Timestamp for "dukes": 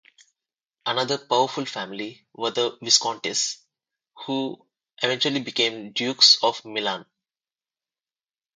5.91-6.39